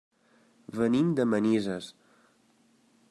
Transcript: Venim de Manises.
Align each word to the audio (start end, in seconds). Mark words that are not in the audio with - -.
Venim 0.79 1.11
de 1.19 1.27
Manises. 1.33 1.91